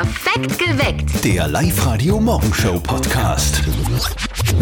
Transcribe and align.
Perfekt 0.00 0.29
geweckt. 0.46 1.24
Der 1.24 1.48
Live-Radio-Morgenshow-Podcast. 1.48 3.62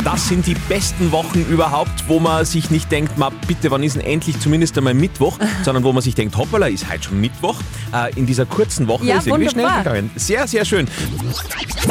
Das 0.05 0.29
sind 0.29 0.47
die 0.47 0.55
besten 0.69 1.11
Wochen 1.13 1.41
überhaupt, 1.49 2.09
wo 2.09 2.21
man 2.21 2.45
sich 2.45 2.71
nicht 2.71 2.91
denkt, 2.91 3.17
ma 3.17 3.31
bitte, 3.47 3.71
wann 3.71 3.83
ist 3.83 3.97
denn 3.97 4.05
endlich 4.05 4.39
zumindest 4.41 4.77
einmal 4.77 4.93
Mittwoch, 4.95 5.39
sondern 5.63 5.85
wo 5.85 5.93
man 5.93 6.03
sich 6.03 6.15
denkt, 6.15 6.37
hoppala, 6.37 6.67
ist 6.67 6.91
heute 6.91 7.05
schon 7.05 7.21
Mittwoch. 7.21 7.57
Äh, 7.95 8.13
in 8.19 8.27
dieser 8.27 8.45
kurzen 8.45 8.89
Woche 8.89 9.07
Ja, 9.07 9.19
ist 9.19 9.27
irgendwie 9.29 9.51
schnell 9.51 9.69
gegangen. 9.79 10.11
Sehr, 10.17 10.47
sehr 10.49 10.65
schön. 10.65 10.89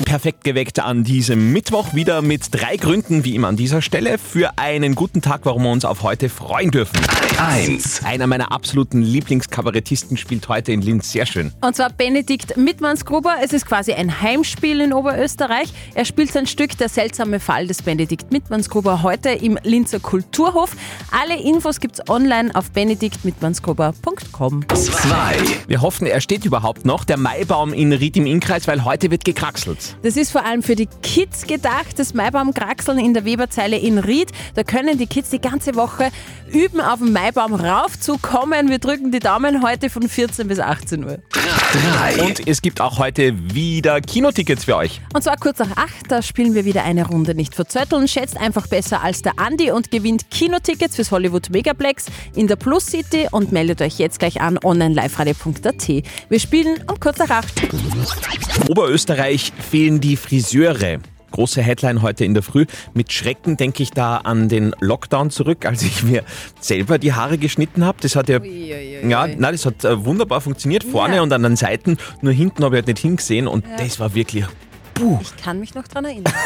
Perfekt 0.06 0.44
geweckt 0.44 0.80
an 0.80 1.04
diesem 1.04 1.52
Mittwoch 1.54 1.94
wieder 1.94 2.22
mit 2.22 2.48
drei 2.52 2.78
Gründen, 2.78 3.24
wie 3.24 3.36
immer 3.36 3.48
an 3.48 3.56
dieser 3.56 3.82
Stelle, 3.82 4.18
für 4.18 4.58
einen 4.58 4.96
guten 4.96 5.22
Tag, 5.22 5.42
warum 5.44 5.64
wir 5.64 5.72
uns 5.72 5.86
auf 5.86 6.04
heute 6.04 6.30
freuen 6.30 6.72
dürfen. 6.72 7.00
1. 7.40 8.04
Einer 8.04 8.28
meiner 8.28 8.52
absoluten 8.52 9.02
Lieblingskabarettisten 9.02 10.18
spielt 10.18 10.50
heute 10.50 10.72
in 10.72 10.82
Linz. 10.82 11.12
Sehr 11.12 11.26
schön. 11.26 11.54
Und 11.62 11.76
zwar 11.76 11.90
Benedikt 11.92 12.58
Mittmannsgruber. 12.58 13.36
Es 13.44 13.54
ist 13.54 13.66
quasi 13.66 13.77
ein 13.78 14.22
Heimspiel 14.24 14.82
in 14.82 14.92
Oberösterreich. 14.92 15.72
Er 15.94 16.04
spielt 16.04 16.32
sein 16.32 16.48
Stück 16.48 16.76
Der 16.80 16.90
seltsame 16.90 17.40
Fall 17.40 17.68
des 17.68 17.84
Benedikt 17.84 18.32
Mittmannsgruber 18.32 19.04
heute 19.04 19.30
im 19.30 19.60
Linzer 19.62 20.00
Kulturhof. 20.00 20.76
Alle 21.12 21.40
Infos 21.40 21.80
gibt's 21.80 22.02
online 22.10 22.56
auf 22.56 22.72
benediktmittmannsgruber.com. 22.72 24.68
2. 24.68 25.38
Wir 25.68 25.82
hoffen, 25.82 26.08
er 26.08 26.22
steht 26.22 26.44
überhaupt 26.44 26.86
noch, 26.86 27.04
der 27.04 27.18
Maibaum 27.18 27.72
in 27.72 27.94
Ried 27.94 28.18
im 28.18 28.26
Innkreis, 28.26 28.68
weil 28.68 28.84
heute 28.84 29.12
wird 29.12 29.24
gekraxelt. 29.24 29.96
Das 30.02 30.18
ist 30.18 30.32
vor 30.32 30.44
allem 30.44 30.64
für 30.64 30.76
die 30.76 30.90
Kids 31.04 31.46
gedacht, 31.46 32.00
das 32.00 32.16
Maibaumkraxeln 32.16 32.98
in 32.98 33.14
der 33.14 33.26
Weberzeile 33.26 33.78
in 33.78 34.00
Ried. 34.00 34.32
Da 34.56 34.64
können 34.64 34.98
die 34.98 35.06
Kids 35.06 35.30
die 35.30 35.40
ganze 35.40 35.76
Woche 35.76 36.10
üben, 36.52 36.82
auf 36.82 36.98
den 36.98 37.14
Maibaum 37.14 37.54
raufzukommen. 37.54 38.70
Wir 38.70 38.80
drücken 38.80 39.12
die 39.12 39.20
Daumen 39.20 39.62
heute 39.62 39.92
von 39.92 40.10
14 40.10 40.48
bis 40.48 40.60
18 40.60 41.04
Uhr. 41.04 41.20
3. 41.30 42.24
Und 42.24 42.48
es 42.48 42.62
gibt 42.62 42.82
auch 42.82 42.98
heute 42.98 43.34
wieder 43.58 44.00
Kinotickets 44.02 44.66
für 44.66 44.76
euch. 44.76 45.02
Und 45.16 45.24
zwar 45.24 45.36
kurz 45.36 45.58
nach 45.58 45.76
8, 45.76 46.12
da 46.12 46.22
spielen 46.22 46.54
wir 46.54 46.64
wieder 46.64 46.84
eine 46.84 47.08
Runde 47.08 47.34
nicht 47.34 47.56
verzötteln. 47.56 48.08
Schätzt 48.08 48.38
einfach 48.38 48.68
besser 48.68 49.02
als 49.02 49.24
der 49.24 49.40
Andi 49.40 49.72
und 49.72 49.90
gewinnt 49.90 50.30
Kinotickets 50.30 50.96
fürs 50.96 51.10
Hollywood 51.10 51.50
Megaplex 51.50 52.06
in 52.36 52.46
der 52.46 52.56
Plus 52.56 52.86
City 52.86 53.28
und 53.32 53.52
meldet 53.52 53.82
euch 53.82 53.98
jetzt 53.98 54.20
gleich 54.20 54.40
an 54.42 54.60
online-liveradio.at. 54.64 55.88
Wir 56.30 56.40
spielen 56.40 56.84
um 56.88 57.00
kurz 57.00 57.18
nach 57.18 57.32
8. 57.32 58.70
Oberösterreich 58.70 59.52
fehlen 59.60 60.00
die 60.00 60.18
Friseure. 60.18 61.00
Große 61.32 61.62
Headline 61.62 62.02
heute 62.02 62.26
in 62.26 62.34
der 62.34 62.44
Früh. 62.44 62.66
Mit 62.94 63.12
Schrecken 63.12 63.58
denke 63.58 63.84
ich 63.84 63.92
da 63.92 64.18
an 64.18 64.50
den 64.50 64.74
Lockdown 64.80 65.30
zurück, 65.30 65.66
als 65.66 65.84
ich 65.84 66.04
mir 66.04 66.24
selber 66.60 66.98
die 66.98 67.14
Haare 67.14 67.38
geschnitten 67.38 67.86
habe. 67.86 67.98
Das 68.02 68.16
hat 68.16 68.30
ja, 68.30 68.40
ja 68.44 69.28
nein, 69.28 69.42
das 69.54 69.66
hat 69.66 69.84
äh, 69.86 70.06
wunderbar 70.06 70.42
funktioniert 70.42 70.84
vorne 70.84 71.18
Ja. 71.18 71.22
und 71.22 71.32
an 71.34 71.44
den 71.44 71.56
Seiten. 71.56 71.98
Nur 72.22 72.34
hinten 72.34 72.64
habe 72.64 72.76
ich 72.76 72.80
halt 72.80 72.88
nicht 72.88 73.00
hingesehen 73.00 73.48
und 73.48 73.66
das 73.78 74.00
war 74.00 74.14
wirklich. 74.16 74.46
Puh. 74.94 75.20
Ich 75.22 75.44
kann 75.44 75.60
mich 75.60 75.76
noch 75.76 75.88
dran 75.88 76.06
erinnern. 76.06 76.34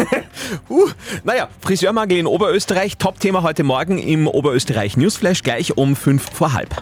Uh, 0.70 0.90
naja, 1.24 1.48
Friseurmangel 1.62 2.18
in 2.18 2.26
Oberösterreich. 2.28 2.98
Top-Thema 2.98 3.44
heute 3.44 3.64
Morgen 3.64 3.98
im 4.00 4.28
Oberösterreich 4.28 4.98
Newsflash 4.98 5.44
gleich 5.44 5.78
um 5.78 5.96
fünf 5.96 6.30
vor 6.34 6.52
halb. 6.54 6.76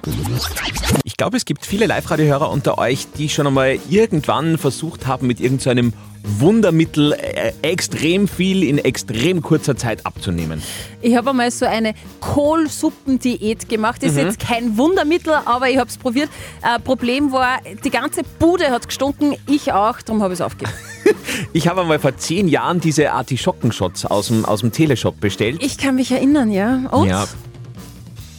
Ich 1.20 1.22
glaube, 1.22 1.36
es 1.36 1.44
gibt 1.44 1.66
viele 1.66 1.86
Live-Radio-Hörer 1.86 2.50
unter 2.50 2.78
euch, 2.78 3.06
die 3.18 3.28
schon 3.28 3.46
einmal 3.46 3.78
irgendwann 3.90 4.58
versucht 4.58 5.06
haben, 5.06 5.28
mit 5.28 5.42
irgendeinem 5.42 5.92
Wundermittel 6.24 7.12
äh, 7.12 7.52
extrem 7.62 8.30
viel 8.30 8.64
in 8.64 8.78
extrem 8.78 9.42
kurzer 9.42 9.76
Zeit 9.76 10.06
abzunehmen. 10.06 10.64
Ich 11.02 11.18
habe 11.18 11.32
einmal 11.32 11.52
so 11.52 11.66
eine 11.66 11.94
Kohlsuppendiät 12.22 13.68
gemacht. 13.68 14.02
Ist 14.02 14.16
jetzt 14.16 14.40
kein 14.40 14.78
Wundermittel, 14.78 15.34
aber 15.44 15.70
ich 15.70 15.78
habe 15.78 15.90
es 15.90 15.98
probiert. 15.98 16.30
Äh, 16.62 16.80
Problem 16.80 17.34
war, 17.34 17.60
die 17.84 17.90
ganze 17.90 18.22
Bude 18.40 18.72
hat 18.72 18.88
gestunken, 18.88 19.36
ich 19.46 19.74
auch, 19.74 20.02
darum 20.02 20.24
habe 20.24 20.34
ich 20.34 20.40
es 20.40 20.46
aufgegeben. 20.46 20.72
Ich 21.54 21.68
habe 21.68 21.82
einmal 21.82 21.98
vor 21.98 22.16
zehn 22.18 22.48
Jahren 22.48 22.80
diese 22.80 23.12
Artischockenshots 23.12 24.06
aus 24.06 24.28
dem, 24.28 24.46
aus 24.46 24.60
dem 24.60 24.72
Teleshop 24.72 25.20
bestellt. 25.20 25.58
Ich 25.64 25.78
kann 25.78 25.96
mich 25.96 26.12
erinnern, 26.12 26.52
ja. 26.52 26.88
Und? 26.92 27.08
Ja. 27.08 27.26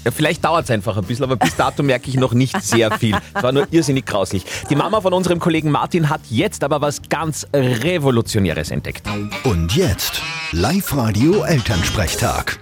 Ja, 0.05 0.11
vielleicht 0.11 0.43
dauert 0.43 0.65
es 0.65 0.71
einfach 0.71 0.97
ein 0.97 1.05
bisschen, 1.05 1.25
aber 1.25 1.37
bis 1.37 1.55
dato 1.57 1.83
merke 1.83 2.09
ich 2.09 2.17
noch 2.17 2.33
nicht 2.33 2.59
sehr 2.63 2.91
viel. 2.93 3.15
Es 3.35 3.43
war 3.43 3.53
nur 3.53 3.67
irrsinnig 3.71 4.07
grauslich. 4.07 4.45
Die 4.71 4.77
Mama 4.77 5.03
von 5.03 5.13
unserem 5.13 5.39
Kollegen 5.41 5.71
Martin 5.71 6.09
hat 6.09 6.23
jetzt 6.31 6.65
aber 6.65 6.81
was 6.81 7.03
ganz 7.11 7.47
Revolutionäres 7.53 8.71
entdeckt. 8.71 9.07
Und 9.45 9.77
jetzt 9.77 10.23
Live-Radio 10.53 11.43
Elternsprechtag. 11.43 12.59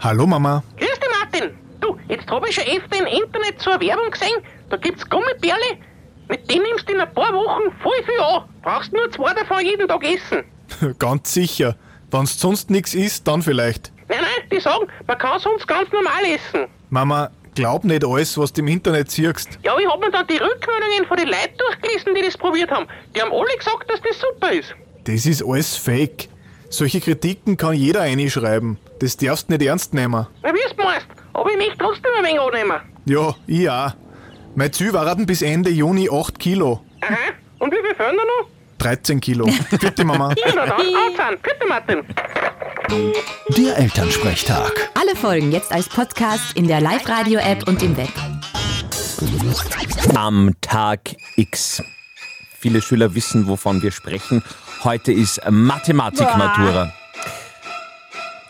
Hallo 0.00 0.26
Mama. 0.26 0.64
Grüß 0.76 0.88
dich, 0.88 1.08
Martin. 1.20 1.50
Du, 1.80 1.96
jetzt 2.08 2.28
habe 2.28 2.48
ich 2.48 2.56
schon 2.56 2.64
öfter 2.64 2.98
im 2.98 3.06
Internet 3.06 3.60
so 3.60 3.70
eine 3.70 3.80
Werbung 3.80 4.10
gesehen. 4.10 4.42
Da 4.70 4.76
gibt's 4.76 5.08
Gummibärle. 5.08 5.78
Mit 6.28 6.50
denen 6.50 6.64
nimmst 6.64 6.88
du 6.88 6.94
in 6.94 7.00
ein 7.00 7.14
paar 7.14 7.32
Wochen 7.32 7.70
voll 7.80 8.02
viel 8.04 8.20
an. 8.20 8.42
Brauchst 8.62 8.92
nur 8.92 9.08
zwei 9.12 9.34
davon 9.34 9.64
jeden 9.64 9.86
Tag 9.86 10.02
essen. 10.04 10.96
Ganz 10.98 11.32
sicher. 11.32 11.76
Wenn's 12.10 12.40
sonst 12.40 12.70
nichts 12.70 12.94
isst, 12.94 13.28
dann 13.28 13.40
vielleicht. 13.40 13.93
Die 14.54 14.60
sagen, 14.60 14.86
man 15.06 15.18
kann 15.18 15.38
sonst 15.40 15.66
ganz 15.66 15.90
normal 15.90 16.24
essen. 16.24 16.68
Mama, 16.90 17.30
glaub 17.54 17.84
nicht 17.84 18.04
alles, 18.04 18.38
was 18.38 18.52
du 18.52 18.60
im 18.60 18.68
Internet 18.68 19.10
siehst. 19.10 19.58
Ja, 19.64 19.76
ich 19.78 19.86
hab 19.86 20.00
mir 20.00 20.10
dann 20.10 20.26
die 20.26 20.36
Rückmeldungen 20.36 21.06
von 21.08 21.16
den 21.16 21.26
Leuten 21.26 21.56
durchgelesen, 21.58 22.14
die 22.14 22.22
das 22.22 22.36
probiert 22.38 22.70
haben. 22.70 22.86
Die 23.14 23.20
haben 23.20 23.32
alle 23.32 23.56
gesagt, 23.58 23.90
dass 23.90 24.00
das 24.00 24.20
super 24.20 24.52
ist. 24.52 24.74
Das 25.04 25.26
ist 25.26 25.42
alles 25.44 25.76
fake. 25.76 26.28
Solche 26.70 27.00
Kritiken 27.00 27.56
kann 27.56 27.74
jeder 27.74 28.02
einschreiben. 28.02 28.78
Das 29.00 29.16
darfst 29.16 29.50
nicht 29.50 29.62
ernst 29.62 29.92
nehmen. 29.92 30.26
Na, 30.42 30.54
wie 30.54 30.58
du 30.76 30.82
meinst. 30.82 31.06
Aber 31.32 31.50
ich 31.50 31.56
möchte 31.56 31.78
trotzdem 31.78 32.10
ein 32.18 32.24
wenig 32.24 32.40
annehmen. 32.40 32.80
Ja, 33.06 33.34
ich 33.46 33.68
auch. 33.68 33.92
Mein 34.54 34.72
Ziel 34.72 34.92
waren 34.92 35.26
bis 35.26 35.42
Ende 35.42 35.70
Juni 35.70 36.08
8 36.10 36.38
Kilo. 36.38 36.80
Aha. 37.00 37.16
Und 37.58 37.72
wie 37.72 37.78
viel 37.84 37.94
fehlen 37.94 38.16
da 38.16 38.24
noch? 38.24 38.48
13 38.78 39.20
Kilo. 39.20 39.48
Bitte 39.80 40.04
Mama. 40.04 40.34
Ja, 40.46 40.52
na 40.54 40.66
dann, 40.66 41.68
Martin. 41.68 42.04
Der 42.90 43.78
Elternsprechtag. 43.78 44.90
Alle 44.94 45.16
Folgen 45.16 45.52
jetzt 45.52 45.72
als 45.72 45.88
Podcast 45.88 46.54
in 46.54 46.68
der 46.68 46.80
Live-Radio-App 46.82 47.66
und 47.66 47.82
im 47.82 47.96
Web. 47.96 48.10
Am 50.14 50.52
Tag 50.60 51.16
X. 51.36 51.82
Viele 52.58 52.82
Schüler 52.82 53.14
wissen, 53.14 53.46
wovon 53.46 53.82
wir 53.82 53.90
sprechen. 53.90 54.42
Heute 54.82 55.12
ist 55.12 55.40
Mathematikmatura. 55.48 56.92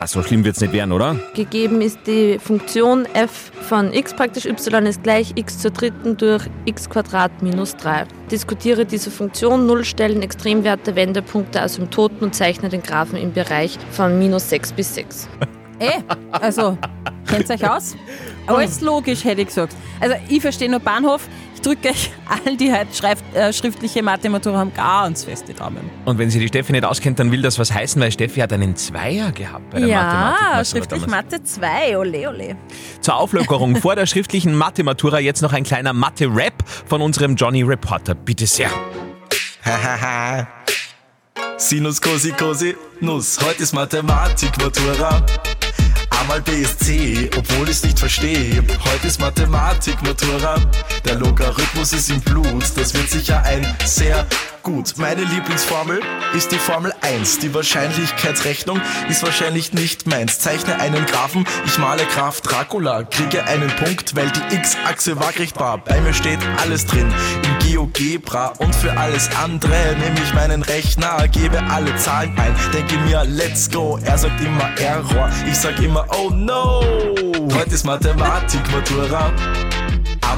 Ach, 0.04 0.08
so 0.08 0.22
schlimm 0.22 0.44
wird 0.44 0.56
es 0.56 0.60
nicht 0.60 0.74
werden, 0.74 0.92
oder? 0.92 1.16
Gegeben 1.32 1.80
ist 1.80 1.98
die 2.06 2.38
Funktion 2.38 3.06
f 3.14 3.50
von 3.62 3.90
x 3.94 4.12
praktisch 4.12 4.44
y 4.44 4.84
ist 4.84 5.02
gleich 5.02 5.32
x 5.34 5.60
zur 5.60 5.70
dritten 5.70 6.18
durch 6.18 6.44
x 6.66 6.90
Quadrat 6.90 7.42
minus 7.42 7.74
3. 7.76 8.04
Diskutiere 8.30 8.84
diese 8.84 9.10
Funktion, 9.10 9.64
Nullstellen, 9.64 10.20
Extremwerte, 10.20 10.94
Wendepunkte, 10.94 11.62
Asymptoten 11.62 12.18
und 12.18 12.34
zeichne 12.34 12.68
den 12.68 12.82
Graphen 12.82 13.16
im 13.16 13.32
Bereich 13.32 13.78
von 13.92 14.18
minus 14.18 14.50
6 14.50 14.72
bis 14.74 14.94
6. 14.94 15.26
Eh, 15.80 15.90
also, 16.30 16.78
kennt 17.26 17.50
euch 17.50 17.68
aus? 17.68 17.96
Alles 18.46 18.80
logisch, 18.80 19.24
hätte 19.24 19.40
ich 19.40 19.48
gesagt. 19.48 19.74
Also, 19.98 20.14
ich 20.28 20.40
verstehe 20.40 20.70
nur 20.70 20.78
Bahnhof. 20.78 21.28
Ich 21.64 21.70
drücke 21.70 21.88
euch 21.88 22.10
allen, 22.28 22.58
die 22.58 22.70
heute 22.70 22.94
schreibt, 22.94 23.34
äh, 23.34 23.50
schriftliche 23.50 24.02
Mathematur 24.02 24.54
haben, 24.54 24.74
ganz 24.74 25.24
fest 25.24 25.48
die 25.48 25.54
Daumen. 25.54 25.88
Und 26.04 26.18
wenn 26.18 26.28
sie 26.28 26.38
die 26.38 26.48
Steffi 26.48 26.72
nicht 26.72 26.84
auskennt, 26.84 27.18
dann 27.18 27.32
will 27.32 27.40
das 27.40 27.58
was 27.58 27.72
heißen, 27.72 28.02
weil 28.02 28.12
Steffi 28.12 28.40
hat 28.40 28.52
einen 28.52 28.76
Zweier 28.76 29.32
gehabt 29.32 29.70
bei 29.70 29.80
der 29.80 29.88
Mathematikmatura 29.88 30.58
Ja, 30.58 30.64
schriftlich 30.66 31.04
damals. 31.04 31.30
Mathe 31.30 31.42
2, 31.42 31.96
ole, 31.96 32.28
ole. 32.28 32.56
Zur 33.00 33.16
Auflockerung 33.16 33.76
vor 33.80 33.96
der 33.96 34.04
schriftlichen 34.04 34.54
Mathematura 34.54 35.20
jetzt 35.20 35.40
noch 35.40 35.54
ein 35.54 35.64
kleiner 35.64 35.94
Mathe-Rap 35.94 36.52
von 36.84 37.00
unserem 37.00 37.34
Johnny 37.34 37.62
Reporter. 37.62 38.14
Bitte 38.14 38.46
sehr. 38.46 38.68
Hahaha. 39.64 40.46
Sinus, 41.56 41.98
Cosi, 41.98 42.32
Cosi, 42.32 42.76
Nuss. 43.00 43.38
Heute 43.42 43.62
ist 43.62 43.72
Mathematik, 43.72 44.50
Matura. 44.58 45.24
A 46.20 46.24
mal 46.24 46.40
B 46.40 46.52
ist 46.52 46.84
C, 46.84 47.30
obwohl 47.36 47.68
ich's 47.68 47.82
nicht 47.82 47.98
verstehe. 47.98 48.62
Heute 48.84 49.06
ist 49.06 49.20
Mathematik, 49.20 50.00
Matura. 50.02 50.56
Der 51.04 51.16
Logarithmus 51.16 51.92
ist 51.92 52.10
im 52.10 52.20
Blut, 52.20 52.64
das 52.76 52.94
wird 52.94 53.10
sicher 53.10 53.42
ein 53.42 53.66
sehr 53.84 54.26
gut. 54.64 54.94
Meine 54.96 55.22
Lieblingsformel 55.22 56.00
ist 56.34 56.50
die 56.50 56.58
Formel 56.58 56.92
1. 57.02 57.38
Die 57.38 57.54
Wahrscheinlichkeitsrechnung 57.54 58.80
ist 59.08 59.22
wahrscheinlich 59.22 59.72
nicht 59.72 60.06
meins. 60.06 60.40
Zeichne 60.40 60.80
einen 60.80 61.06
Graphen, 61.06 61.46
ich 61.66 61.78
male 61.78 62.04
Graf 62.06 62.40
Dracula. 62.40 63.04
Kriege 63.04 63.44
einen 63.44 63.68
Punkt, 63.76 64.16
weil 64.16 64.30
die 64.30 64.56
X-Achse 64.56 65.20
waagrecht 65.20 65.60
war. 65.60 65.78
Bei 65.78 66.00
mir 66.00 66.14
steht 66.14 66.40
alles 66.60 66.86
drin 66.86 67.12
im 67.44 67.58
GeoGebra 67.58 68.54
und 68.58 68.74
für 68.74 68.96
alles 68.96 69.28
andere 69.36 69.94
nehme 70.00 70.18
ich 70.24 70.34
meinen 70.34 70.62
Rechner, 70.62 71.28
gebe 71.28 71.62
alle 71.64 71.94
Zahlen 71.96 72.36
ein, 72.38 72.56
denke 72.72 72.96
mir, 72.98 73.24
let's 73.24 73.70
go. 73.70 73.98
Er 74.02 74.18
sagt 74.18 74.40
immer 74.40 74.70
Error, 74.80 75.30
ich 75.48 75.58
sag 75.58 75.78
immer, 75.80 76.06
oh 76.10 76.30
no. 76.30 76.82
Heute 77.54 77.74
ist 77.74 77.84
Mathematik, 77.84 78.62
Matura. 78.72 79.30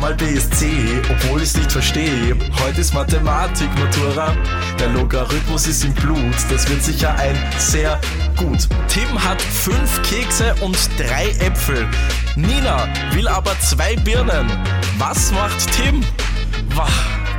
Mal 0.00 0.14
B 0.14 0.26
ist 0.26 0.54
C, 0.54 0.68
obwohl 1.10 1.42
ich's 1.42 1.56
nicht 1.56 1.72
verstehe. 1.72 2.36
Heute 2.62 2.80
ist 2.80 2.92
Mathematik, 2.92 3.68
Matura. 3.78 4.36
Der 4.78 4.88
Logarithmus 4.90 5.66
ist 5.66 5.84
im 5.84 5.94
Blut, 5.94 6.34
das 6.50 6.68
wird 6.68 6.82
sicher 6.82 7.14
ein 7.16 7.36
sehr 7.58 8.00
gut. 8.36 8.68
Tim 8.88 9.24
hat 9.24 9.40
fünf 9.40 10.02
Kekse 10.02 10.54
und 10.60 10.76
drei 10.98 11.30
Äpfel. 11.40 11.88
Nina 12.36 12.86
will 13.12 13.26
aber 13.26 13.58
zwei 13.60 13.96
Birnen. 13.96 14.50
Was 14.98 15.32
macht 15.32 15.72
Tim? 15.72 16.04
Wah, 16.74 16.88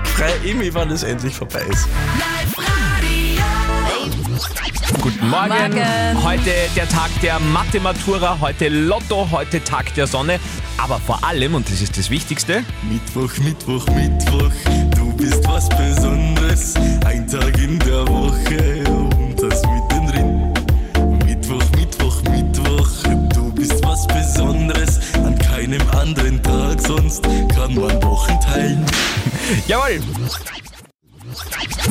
freue 0.03 0.55
mich, 0.55 0.73
wann 0.73 0.89
es 0.89 1.03
endlich 1.03 1.35
vorbei 1.35 1.61
ist. 1.69 1.87
Guten 5.01 5.29
Morgen. 5.29 5.49
Morgen. 5.49 6.23
Heute 6.23 6.51
der 6.75 6.89
Tag 6.89 7.09
der 7.21 7.39
Mathe-Matura, 7.39 8.37
heute 8.41 8.69
Lotto, 8.69 9.27
heute 9.31 9.63
Tag 9.63 9.93
der 9.93 10.07
Sonne. 10.07 10.39
Aber 10.77 10.99
vor 10.99 11.23
allem, 11.23 11.55
und 11.55 11.69
das 11.69 11.81
ist 11.81 11.97
das 11.97 12.09
Wichtigste, 12.09 12.63
Mittwoch, 12.83 13.37
Mittwoch, 13.39 13.85
Mittwoch, 13.87 14.51
du 14.95 15.13
bist 15.13 15.47
was 15.47 15.69
Besonderes. 15.69 16.75
Ein 17.05 17.27
Tag 17.27 17.57
in 17.57 17.79
der 17.79 18.07
Woche 18.07 18.83
und 18.89 19.35
das 19.41 19.61
mittendrin. 19.63 20.53
Mittwoch, 21.25 21.63
Mittwoch, 21.75 22.21
Mittwoch, 22.29 22.89
du 23.33 23.51
bist 23.53 23.83
was 23.83 24.07
Besonderes. 24.07 24.99
An 25.15 25.37
keinem 25.37 25.81
anderen 25.91 26.41
Tag 26.41 26.81
sonst 26.81 27.23
kann 27.23 27.75
man 27.75 28.01
Wochen 28.03 28.39
teilen. 28.41 28.85
Jawohl! 29.67 30.01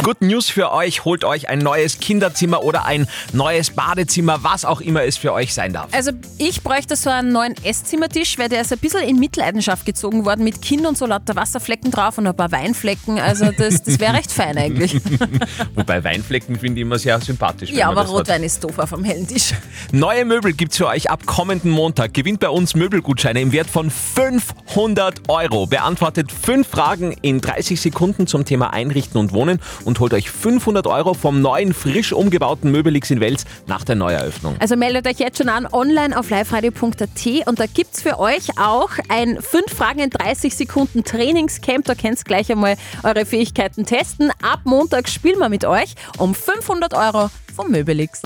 Good 0.07 0.23
News 0.23 0.49
für 0.49 0.71
euch, 0.71 1.05
holt 1.05 1.25
euch 1.25 1.49
ein 1.49 1.59
neues 1.59 1.99
Kinderzimmer 1.99 2.63
oder 2.63 2.85
ein 2.85 3.09
neues 3.33 3.71
Badezimmer, 3.71 4.39
was 4.45 4.65
auch 4.65 4.81
immer 4.81 5.03
es 5.03 5.17
für 5.17 5.33
euch 5.33 5.53
sein 5.53 5.73
darf. 5.73 5.89
Also 5.91 6.13
ich 6.39 6.63
bräuchte 6.63 6.95
so 6.95 7.11
einen 7.11 7.33
neuen 7.33 7.57
Esszimmertisch, 7.65 8.39
weil 8.39 8.49
der 8.49 8.61
ist 8.61 8.73
ein 8.73 8.79
bisschen 8.79 9.01
in 9.01 9.19
Mitleidenschaft 9.19 9.85
gezogen 9.85 10.25
worden 10.25 10.45
mit 10.45 10.63
Kinn 10.63 10.87
und 10.87 10.97
so 10.97 11.07
lauter 11.07 11.35
Wasserflecken 11.35 11.91
drauf 11.91 12.19
und 12.19 12.29
ein 12.29 12.37
paar 12.37 12.53
Weinflecken. 12.53 13.19
Also 13.19 13.47
das, 13.51 13.83
das 13.83 13.99
wäre 13.99 14.15
recht 14.15 14.31
fein 14.31 14.57
eigentlich. 14.57 14.95
Wobei 15.75 16.05
Weinflecken 16.05 16.57
finde 16.57 16.79
ich 16.79 16.87
immer 16.87 17.01
sehr 17.01 17.21
sympathisch. 17.21 17.71
Ja, 17.71 17.89
aber 17.89 18.03
das 18.03 18.11
hat. 18.11 18.19
Rotwein 18.19 18.45
ist 18.45 18.63
doof 18.63 18.79
auf 18.79 18.91
dem 18.91 19.03
hellen 19.03 19.27
Tisch. 19.27 19.55
Neue 19.91 20.25
Möbel 20.25 20.53
gibt's 20.53 20.77
für 20.77 20.87
euch 20.87 21.11
ab 21.11 21.27
kommenden 21.27 21.73
Montag. 21.73 22.15
Gewinnt 22.15 22.39
bei 22.39 22.51
uns 22.51 22.77
Möbelgutscheine 22.77 23.41
im 23.41 23.51
Wert 23.51 23.69
von 23.69 23.91
500 23.91 25.29
Euro. 25.29 25.67
Beantwortet 25.67 26.31
fünf 26.31 26.69
Fragen 26.69 27.11
in 27.23 27.41
30 27.41 27.81
Sekunden 27.81 28.29
zum 28.29 28.45
Thema 28.45 28.73
Einrichten 28.73 29.19
und 29.19 29.33
Wohnen 29.33 29.59
und 29.85 29.96
holt 30.01 30.15
euch 30.15 30.31
500 30.31 30.87
Euro 30.87 31.15
vom 31.15 31.41
neuen, 31.41 31.75
frisch 31.75 32.13
umgebauten 32.13 32.71
Möbelix 32.71 33.11
in 33.11 33.21
Wels 33.21 33.45
nach 33.67 33.85
der 33.85 33.97
Neueröffnung. 33.97 34.57
Also 34.59 34.77
meldet 34.77 35.07
euch 35.07 35.19
jetzt 35.19 35.39
schon 35.39 35.49
an 35.49 35.67
online 35.71 36.19
auf 36.19 36.31
liveradio.at 36.31 37.47
und 37.47 37.59
da 37.59 37.67
gibt's 37.67 38.03
für 38.03 38.19
euch 38.19 38.59
auch 38.59 38.91
ein 39.09 39.41
5 39.41 39.73
Fragen 39.73 40.01
in 40.01 40.11
30 40.11 40.55
Sekunden 40.55 41.05
Trainingscamp. 41.05 41.85
Da 41.85 41.95
könnt 41.95 42.19
ihr 42.21 42.25
gleich 42.25 42.51
einmal 42.51 42.77
eure 43.03 43.27
Fähigkeiten 43.27 43.87
testen. 43.87 44.31
Ab 44.43 44.61
Montag 44.65 45.09
spielen 45.09 45.39
wir 45.39 45.49
mit 45.49 45.65
euch 45.65 45.95
um 46.19 46.35
500 46.35 46.95
Euro 46.95 47.31
vom 47.55 47.71
Möbelix. 47.71 48.23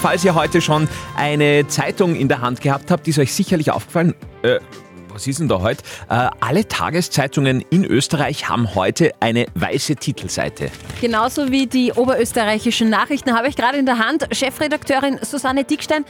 Falls 0.00 0.24
ihr 0.24 0.34
heute 0.34 0.60
schon 0.60 0.88
eine 1.16 1.66
Zeitung 1.68 2.16
in 2.16 2.28
der 2.28 2.40
Hand 2.40 2.60
gehabt 2.62 2.90
habt, 2.90 3.06
ist 3.06 3.18
euch 3.18 3.34
sicherlich 3.34 3.70
aufgefallen, 3.70 4.14
äh, 4.42 4.58
was 5.12 5.26
ist 5.26 5.40
denn 5.40 5.48
da 5.48 5.60
heute? 5.60 5.82
Äh, 6.08 6.28
alle 6.40 6.66
Tageszeitungen 6.68 7.64
in 7.70 7.84
Österreich 7.84 8.48
haben 8.48 8.74
heute 8.74 9.12
eine 9.20 9.46
weiße 9.54 9.96
Titelseite. 9.96 10.70
Genauso 11.00 11.50
wie 11.50 11.66
die 11.66 11.92
oberösterreichischen 11.92 12.90
Nachrichten 12.90 13.36
habe 13.36 13.48
ich 13.48 13.56
gerade 13.56 13.78
in 13.78 13.86
der 13.86 13.98
Hand. 13.98 14.26
Chefredakteurin 14.32 15.18
Susanne 15.22 15.64
Dickstein, 15.64 16.04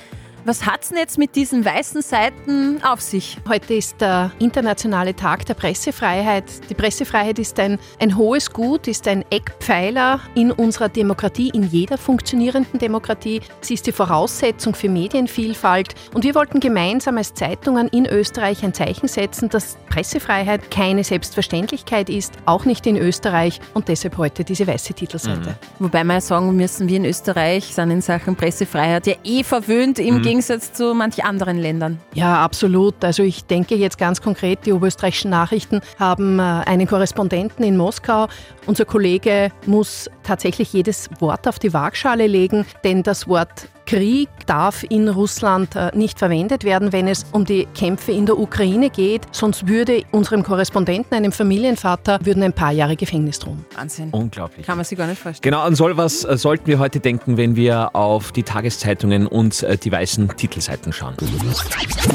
was 0.44 0.67
hat's 0.67 0.89
denn 0.89 0.99
jetzt 0.99 1.19
mit 1.19 1.37
diesen 1.37 1.65
weißen 1.65 2.03
Seiten 2.03 2.83
auf 2.83 3.00
sich? 3.00 3.37
Heute 3.49 3.75
ist 3.75 4.00
der 4.00 4.33
internationale 4.39 5.15
Tag 5.15 5.47
der 5.47 5.55
Pressefreiheit. 5.55 6.44
Die 6.69 6.75
Pressefreiheit 6.75 7.39
ist 7.39 7.59
ein, 7.61 7.79
ein 8.00 8.17
hohes 8.17 8.53
Gut, 8.53 8.89
ist 8.89 9.06
ein 9.06 9.25
Eckpfeiler 9.31 10.21
in 10.35 10.50
unserer 10.50 10.89
Demokratie, 10.89 11.50
in 11.50 11.62
jeder 11.62 11.97
funktionierenden 11.97 12.81
Demokratie. 12.81 13.41
Sie 13.61 13.75
ist 13.75 13.87
die 13.87 13.93
Voraussetzung 13.93 14.75
für 14.75 14.89
Medienvielfalt. 14.89 15.94
Und 16.12 16.25
wir 16.25 16.35
wollten 16.35 16.59
gemeinsam 16.59 17.19
als 17.19 17.35
Zeitungen 17.35 17.89
in 17.89 18.06
Österreich 18.06 18.65
ein 18.65 18.75
Zeichen 18.75 19.09
setzen, 19.09 19.49
dass 19.49 19.77
Pressefreiheit 19.89 20.71
keine 20.71 21.05
Selbstverständlichkeit 21.05 22.11
ist, 22.11 22.35
auch 22.47 22.65
nicht 22.65 22.87
in 22.87 22.97
Österreich. 22.97 23.61
Und 23.75 23.89
deshalb 23.89 24.19
heute 24.19 24.43
diese 24.43 24.67
weiße 24.67 24.94
Titelseite. 24.94 25.56
Wobei 25.79 26.03
wir 26.03 26.21
sagen 26.21 26.56
müssen, 26.56 26.89
wir 26.89 26.97
in 26.97 27.05
Österreich 27.05 27.67
sind 27.67 27.91
in 27.91 28.00
Sachen 28.00 28.35
Pressefreiheit 28.35 29.06
ja 29.06 29.15
eh 29.23 29.44
verwöhnt 29.44 29.99
im 29.99 30.23
Gegensatz 30.32 30.73
zu 30.73 30.94
manch 30.94 31.26
anderen 31.26 31.58
Ländern. 31.58 32.00
Ja, 32.14 32.43
absolut. 32.43 33.05
Also 33.05 33.23
ich 33.23 33.44
denke 33.44 33.75
jetzt 33.75 33.99
ganz 33.99 34.23
konkret, 34.23 34.64
die 34.64 34.73
oberösterreichischen 34.73 35.31
Nachrichten 35.31 35.82
haben 35.99 36.38
äh, 36.38 36.43
einen 36.43 36.87
Korrespondenten 36.87 37.62
in 37.62 37.76
Moskau. 37.76 38.29
Unser 38.64 38.87
Kollege 38.87 39.52
muss 39.67 40.08
tatsächlich 40.23 40.73
jedes 40.73 41.11
Wort 41.20 41.46
auf 41.46 41.58
die 41.58 41.75
Waagschale 41.75 42.26
legen, 42.29 42.64
denn 42.82 43.02
das 43.02 43.29
Wort 43.29 43.69
Krieg 43.93 44.31
darf 44.47 44.85
in 44.89 45.06
Russland 45.06 45.77
äh, 45.77 45.91
nicht 45.94 46.19
verwendet 46.19 46.65
werden, 46.65 46.94
wenn 46.94 47.06
es 47.09 47.27
um 47.33 47.44
die 47.44 47.67
Kämpfe 47.75 48.11
in 48.12 48.25
der 48.25 48.39
Ukraine 48.39 48.89
geht. 48.89 49.21
Sonst 49.33 49.69
würde 49.69 50.05
unserem 50.12 50.43
Korrespondenten, 50.43 51.15
einem 51.15 51.31
Familienvater, 51.31 52.19
würden 52.23 52.43
ein 52.43 52.55
paar 52.55 52.73
Jahre 52.73 52.97
Gefängnis 52.97 53.39
drohen. 53.39 53.67
Wahnsinn. 53.77 54.09
Unglaublich. 54.12 54.65
Kann 54.65 54.79
man 54.79 54.87
sich 54.87 54.97
gar 54.97 55.06
nicht 55.06 55.21
vorstellen. 55.21 55.43
Genau, 55.43 55.61
an 55.61 55.75
soll 55.75 55.99
was 55.99 56.25
äh, 56.25 56.39
sollten 56.39 56.69
wir 56.69 56.79
heute 56.79 57.00
denken, 57.00 57.37
wenn 57.37 57.55
wir 57.55 57.94
auf 57.94 58.33
die 58.33 58.44
Tageszeitungen 58.44 59.27
und 59.27 59.62
äh, 59.62 59.77
die 59.77 59.93
weißen 59.93 60.39
Titelseiten 60.39 60.94
schauen. 60.94 61.15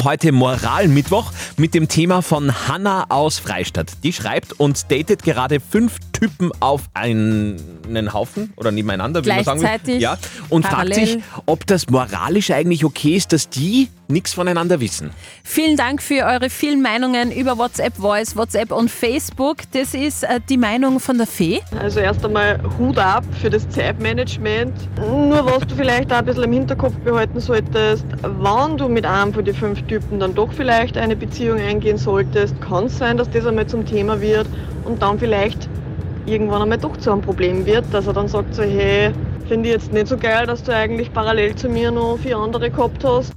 Heute 0.03 0.31
Moralmittwoch 0.31 1.31
mit 1.57 1.75
dem 1.75 1.87
Thema 1.87 2.23
von 2.23 2.67
Hanna 2.67 3.05
aus 3.09 3.37
Freistadt. 3.37 4.03
Die 4.03 4.13
schreibt 4.13 4.59
und 4.59 4.91
datet 4.91 5.21
gerade 5.21 5.59
fünf 5.59 5.99
Typen 6.19 6.51
auf 6.59 6.83
einen 6.93 8.13
Haufen 8.13 8.53
oder 8.55 8.71
nebeneinander, 8.71 9.23
wie 9.23 9.29
man 9.29 9.43
sagen 9.43 9.59
will. 9.61 9.67
Gleichzeitig, 9.67 10.01
Ja, 10.01 10.17
und 10.49 10.63
parallel. 10.63 10.93
fragt 10.95 11.07
sich, 11.09 11.23
ob 11.45 11.67
das 11.67 11.89
moralisch 11.89 12.51
eigentlich 12.51 12.83
okay 12.85 13.15
ist, 13.15 13.33
dass 13.33 13.49
die 13.49 13.89
nichts 14.09 14.33
voneinander 14.33 14.79
wissen. 14.79 15.09
Vielen 15.43 15.75
Dank 15.75 16.01
für 16.01 16.23
eure 16.25 16.49
vielen 16.49 16.81
Meinungen 16.81 17.29
über 17.31 17.57
WhatsApp 17.57 17.97
Voice, 17.97 18.35
WhatsApp 18.37 18.71
und 18.71 18.89
Facebook. 18.89 19.57
Das 19.73 19.93
ist 19.93 20.23
äh, 20.23 20.39
die 20.47 20.55
Meinung 20.57 20.99
von 21.01 21.17
der 21.17 21.27
Fee. 21.27 21.59
Also 21.79 21.99
erst 21.99 22.23
einmal 22.25 22.59
Hut 22.79 22.97
ab 22.97 23.25
für 23.41 23.49
das 23.49 23.67
Zeitmanagement. 23.69 24.73
Nur 24.97 25.45
was 25.45 25.67
du 25.67 25.75
vielleicht 25.75 26.11
auch 26.13 26.17
ein 26.19 26.25
bisschen 26.25 26.43
im 26.43 26.53
Hinterkopf 26.53 26.95
behalten 27.03 27.39
solltest, 27.41 28.05
wann 28.21 28.77
du 28.77 28.87
mit 28.87 29.05
einem 29.05 29.33
von 29.33 29.43
den 29.43 29.55
fünf 29.55 29.81
Typen 29.83 30.19
dann 30.19 30.33
doch 30.33 30.51
vielleicht 30.53 30.97
eine 30.97 31.15
Beziehung 31.15 31.59
eingehen 31.59 31.97
solltest, 31.97 32.59
kann 32.61 32.85
es 32.85 32.97
sein, 32.97 33.17
dass 33.17 33.29
das 33.29 33.45
einmal 33.45 33.67
zum 33.67 33.85
Thema 33.85 34.21
wird 34.21 34.47
und 34.85 35.01
dann 35.01 35.19
vielleicht 35.19 35.67
irgendwann 36.27 36.61
einmal 36.61 36.77
doch 36.77 36.97
zu 36.97 37.11
einem 37.11 37.21
Problem 37.21 37.65
wird, 37.65 37.85
dass 37.91 38.07
er 38.07 38.13
dann 38.13 38.27
sagt 38.27 38.53
so, 38.53 38.63
hey, 38.63 39.11
finde 39.47 39.69
ich 39.69 39.75
jetzt 39.75 39.93
nicht 39.93 40.07
so 40.07 40.17
geil, 40.17 40.45
dass 40.45 40.63
du 40.63 40.73
eigentlich 40.73 41.11
parallel 41.13 41.55
zu 41.55 41.69
mir 41.69 41.91
noch 41.91 42.17
vier 42.21 42.37
andere 42.37 42.69
gehabt 42.69 43.03
hast. 43.03 43.33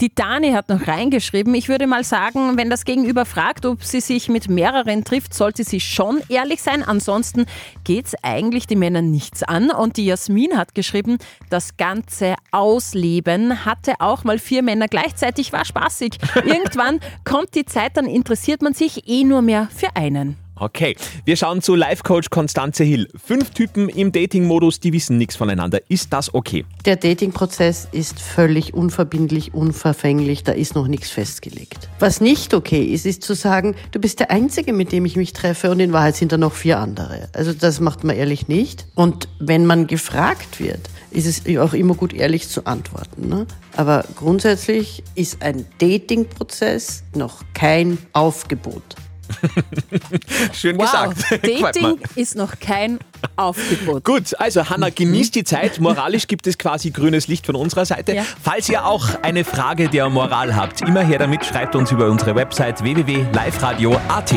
Die 0.00 0.14
Dani 0.14 0.52
hat 0.52 0.68
noch 0.68 0.86
reingeschrieben, 0.86 1.54
ich 1.54 1.70
würde 1.70 1.86
mal 1.86 2.04
sagen, 2.04 2.58
wenn 2.58 2.68
das 2.68 2.84
Gegenüber 2.84 3.24
fragt, 3.24 3.64
ob 3.64 3.82
sie 3.82 4.00
sich 4.00 4.28
mit 4.28 4.50
mehreren 4.50 5.04
trifft, 5.04 5.32
sollte 5.32 5.64
sie 5.64 5.80
schon 5.80 6.20
ehrlich 6.28 6.60
sein. 6.60 6.82
Ansonsten 6.82 7.46
geht's 7.82 8.14
eigentlich 8.22 8.66
die 8.66 8.76
Männer 8.76 9.00
nichts 9.00 9.42
an. 9.42 9.70
Und 9.70 9.96
die 9.96 10.04
Jasmin 10.04 10.58
hat 10.58 10.74
geschrieben, 10.74 11.16
das 11.48 11.78
ganze 11.78 12.34
Ausleben 12.50 13.64
hatte 13.64 13.94
auch 14.00 14.22
mal 14.24 14.38
vier 14.38 14.62
Männer 14.62 14.88
gleichzeitig, 14.88 15.54
war 15.54 15.64
spaßig. 15.64 16.18
Irgendwann 16.34 17.00
kommt 17.24 17.54
die 17.54 17.64
Zeit, 17.64 17.96
dann 17.96 18.04
interessiert 18.04 18.60
man 18.60 18.74
sich 18.74 19.08
eh 19.08 19.24
nur 19.24 19.40
mehr 19.40 19.68
für 19.74 19.96
einen. 19.96 20.45
Okay, 20.58 20.96
wir 21.26 21.36
schauen 21.36 21.60
zu 21.60 21.74
Life-Coach 21.74 22.30
Konstanze 22.30 22.82
Hill. 22.82 23.08
Fünf 23.22 23.50
Typen 23.50 23.90
im 23.90 24.10
Dating-Modus, 24.10 24.80
die 24.80 24.90
wissen 24.94 25.18
nichts 25.18 25.36
voneinander. 25.36 25.80
Ist 25.90 26.14
das 26.14 26.32
okay? 26.32 26.64
Der 26.86 26.96
Dating-Prozess 26.96 27.86
ist 27.92 28.18
völlig 28.18 28.72
unverbindlich, 28.72 29.52
unverfänglich, 29.52 30.44
da 30.44 30.52
ist 30.52 30.74
noch 30.74 30.88
nichts 30.88 31.10
festgelegt. 31.10 31.90
Was 31.98 32.22
nicht 32.22 32.54
okay 32.54 32.82
ist, 32.84 33.04
ist 33.04 33.22
zu 33.22 33.34
sagen, 33.34 33.74
du 33.90 33.98
bist 33.98 34.18
der 34.18 34.30
Einzige, 34.30 34.72
mit 34.72 34.92
dem 34.92 35.04
ich 35.04 35.16
mich 35.16 35.34
treffe 35.34 35.70
und 35.70 35.78
in 35.78 35.92
Wahrheit 35.92 36.16
sind 36.16 36.32
da 36.32 36.38
noch 36.38 36.54
vier 36.54 36.78
andere. 36.78 37.28
Also 37.34 37.52
das 37.52 37.80
macht 37.80 38.02
man 38.02 38.16
ehrlich 38.16 38.48
nicht. 38.48 38.86
Und 38.94 39.28
wenn 39.38 39.66
man 39.66 39.86
gefragt 39.86 40.58
wird, 40.58 40.88
ist 41.10 41.26
es 41.26 41.58
auch 41.58 41.74
immer 41.74 41.94
gut, 41.94 42.14
ehrlich 42.14 42.48
zu 42.48 42.64
antworten. 42.64 43.28
Ne? 43.28 43.46
Aber 43.76 44.06
grundsätzlich 44.16 45.02
ist 45.14 45.42
ein 45.42 45.66
Dating-Prozess 45.80 47.04
noch 47.14 47.42
kein 47.52 47.98
Aufgebot. 48.14 48.96
Schön 50.52 50.78
Wow, 50.78 50.84
gesagt. 50.84 51.44
Dating 51.46 51.98
ist 52.14 52.36
noch 52.36 52.58
kein 52.60 52.98
Aufgebot. 53.36 54.04
Gut, 54.04 54.38
also 54.38 54.68
Hanna, 54.68 54.90
genießt 54.90 55.34
die 55.34 55.44
Zeit. 55.44 55.80
Moralisch 55.80 56.26
gibt 56.26 56.46
es 56.46 56.58
quasi 56.58 56.90
grünes 56.90 57.28
Licht 57.28 57.46
von 57.46 57.56
unserer 57.56 57.84
Seite. 57.84 58.14
Ja. 58.14 58.24
Falls 58.42 58.68
ihr 58.68 58.84
auch 58.84 59.22
eine 59.22 59.44
Frage 59.44 59.88
der 59.88 60.08
Moral 60.08 60.54
habt, 60.54 60.82
immer 60.82 61.02
her 61.02 61.18
damit, 61.18 61.44
schreibt 61.44 61.74
uns 61.76 61.90
über 61.92 62.08
unsere 62.10 62.34
Website 62.34 62.82
www.liveradio.at. 62.82 64.34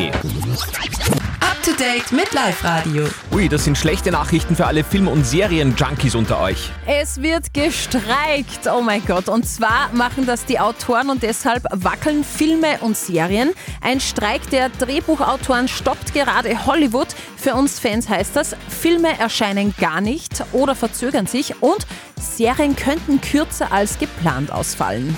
Up 1.59 1.65
to 1.65 1.71
date 1.71 2.11
mit 2.13 2.31
Live 2.33 2.63
Radio. 2.63 3.05
Ui, 3.33 3.49
das 3.49 3.65
sind 3.65 3.77
schlechte 3.77 4.11
Nachrichten 4.11 4.55
für 4.55 4.65
alle 4.65 4.83
Film- 4.83 5.09
und 5.09 5.25
Serien-Junkies 5.25 6.15
unter 6.15 6.39
euch. 6.39 6.71
Es 6.85 7.21
wird 7.21 7.53
gestreikt, 7.53 8.67
oh 8.71 8.81
mein 8.81 9.03
Gott. 9.05 9.27
Und 9.27 9.45
zwar 9.45 9.89
machen 9.91 10.25
das 10.25 10.45
die 10.45 10.57
Autoren 10.59 11.09
und 11.09 11.21
deshalb 11.21 11.65
wackeln 11.71 12.23
Filme 12.23 12.77
und 12.79 12.95
Serien. 12.95 13.51
Ein 13.81 13.99
Streik 13.99 14.49
der 14.51 14.69
Drehbuchautoren 14.69 15.67
stoppt 15.67 16.13
gerade 16.13 16.65
Hollywood. 16.65 17.07
Für 17.35 17.55
uns 17.55 17.77
Fans 17.77 18.07
heißt 18.07 18.37
das, 18.37 18.55
Filme 18.69 19.19
erscheinen 19.19 19.73
gar 19.77 19.99
nicht 19.99 20.43
oder 20.53 20.75
verzögern 20.75 21.27
sich 21.27 21.61
und 21.61 21.85
Serien 22.15 22.77
könnten 22.77 23.19
kürzer 23.19 23.71
als 23.73 23.99
geplant 23.99 24.49
ausfallen. 24.51 25.17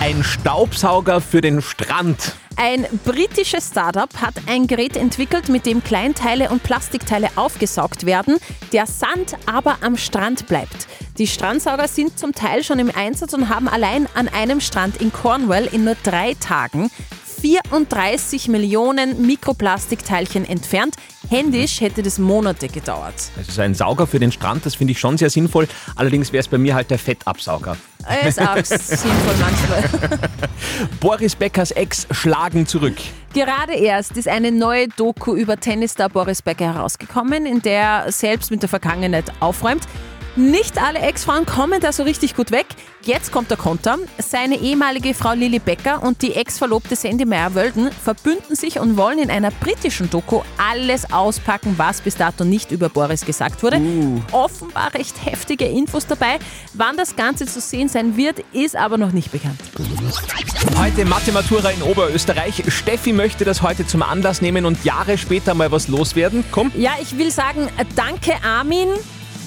Ein 0.00 0.22
Staubsauger 0.22 1.22
für 1.22 1.40
den 1.40 1.62
Strand. 1.62 2.34
Ein 2.58 2.86
britisches 3.04 3.68
Startup 3.68 4.08
hat 4.20 4.34
ein 4.46 4.66
Gerät 4.66 4.96
entwickelt, 4.96 5.50
mit 5.50 5.66
dem 5.66 5.84
Kleinteile 5.84 6.48
und 6.48 6.62
Plastikteile 6.62 7.28
aufgesaugt 7.36 8.06
werden, 8.06 8.38
der 8.72 8.86
Sand 8.86 9.36
aber 9.44 9.76
am 9.82 9.98
Strand 9.98 10.46
bleibt. 10.46 10.86
Die 11.18 11.26
Strandsauger 11.26 11.86
sind 11.86 12.18
zum 12.18 12.32
Teil 12.32 12.64
schon 12.64 12.78
im 12.78 12.90
Einsatz 12.94 13.34
und 13.34 13.50
haben 13.50 13.68
allein 13.68 14.08
an 14.14 14.28
einem 14.28 14.60
Strand 14.60 15.02
in 15.02 15.12
Cornwall 15.12 15.66
in 15.66 15.84
nur 15.84 15.96
drei 16.02 16.34
Tagen 16.34 16.90
34 17.46 18.48
Millionen 18.48 19.24
Mikroplastikteilchen 19.24 20.44
entfernt. 20.44 20.96
Händisch 21.30 21.80
hätte 21.80 22.02
das 22.02 22.18
Monate 22.18 22.66
gedauert. 22.66 23.14
Also 23.36 23.52
so 23.52 23.62
ein 23.62 23.72
Sauger 23.72 24.08
für 24.08 24.18
den 24.18 24.32
Strand, 24.32 24.66
das 24.66 24.74
finde 24.74 24.90
ich 24.92 24.98
schon 24.98 25.16
sehr 25.16 25.30
sinnvoll. 25.30 25.68
Allerdings 25.94 26.32
wäre 26.32 26.40
es 26.40 26.48
bei 26.48 26.58
mir 26.58 26.74
halt 26.74 26.90
der 26.90 26.98
Fettabsauger. 26.98 27.76
Ist 28.26 28.42
auch 28.42 28.56
sinnvoll 28.64 29.34
manchmal. 29.40 30.18
Boris 31.00 31.36
Beckers 31.36 31.70
Ex 31.70 32.08
schlagen 32.10 32.66
zurück. 32.66 32.96
Gerade 33.32 33.74
erst 33.74 34.16
ist 34.16 34.26
eine 34.26 34.50
neue 34.50 34.88
Doku 34.88 35.36
über 35.36 35.56
Tennisstar 35.56 36.08
Boris 36.08 36.42
Becker 36.42 36.74
herausgekommen, 36.74 37.46
in 37.46 37.62
der 37.62 38.04
er 38.06 38.12
selbst 38.12 38.50
mit 38.50 38.62
der 38.62 38.68
Vergangenheit 38.68 39.30
aufräumt. 39.38 39.86
Nicht 40.36 40.82
alle 40.82 40.98
Ex-Frauen 40.98 41.46
kommen 41.46 41.80
da 41.80 41.92
so 41.92 42.02
richtig 42.02 42.36
gut 42.36 42.50
weg. 42.50 42.66
Jetzt 43.00 43.32
kommt 43.32 43.50
der 43.50 43.56
Konter. 43.56 43.96
Seine 44.18 44.56
ehemalige 44.56 45.14
Frau 45.14 45.32
Lilly 45.32 45.60
Becker 45.60 46.02
und 46.02 46.20
die 46.20 46.34
Ex-Verlobte 46.34 46.94
Sandy 46.94 47.24
Meyer-Wölden 47.24 47.90
verbünden 47.90 48.54
sich 48.54 48.78
und 48.78 48.98
wollen 48.98 49.18
in 49.18 49.30
einer 49.30 49.50
britischen 49.50 50.10
Doku 50.10 50.42
alles 50.58 51.10
auspacken, 51.10 51.74
was 51.78 52.02
bis 52.02 52.16
dato 52.16 52.44
nicht 52.44 52.70
über 52.70 52.90
Boris 52.90 53.24
gesagt 53.24 53.62
wurde. 53.62 53.80
Offenbar 54.30 54.92
recht 54.92 55.24
heftige 55.24 55.64
Infos 55.64 56.06
dabei. 56.06 56.38
Wann 56.74 56.98
das 56.98 57.16
Ganze 57.16 57.46
zu 57.46 57.58
sehen 57.62 57.88
sein 57.88 58.18
wird, 58.18 58.40
ist 58.52 58.76
aber 58.76 58.98
noch 58.98 59.12
nicht 59.12 59.32
bekannt. 59.32 59.58
Heute 60.78 61.06
Mathematura 61.06 61.70
in 61.70 61.80
Oberösterreich. 61.80 62.62
Steffi 62.68 63.14
möchte 63.14 63.46
das 63.46 63.62
heute 63.62 63.86
zum 63.86 64.02
Anlass 64.02 64.42
nehmen 64.42 64.66
und 64.66 64.84
Jahre 64.84 65.16
später 65.16 65.54
mal 65.54 65.72
was 65.72 65.88
loswerden. 65.88 66.44
Komm. 66.50 66.72
Ja, 66.76 66.92
ich 67.00 67.16
will 67.16 67.30
sagen, 67.30 67.70
danke 67.94 68.34
Armin. 68.44 68.88